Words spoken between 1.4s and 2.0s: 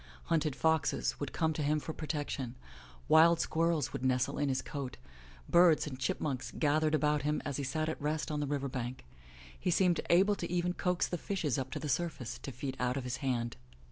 to him for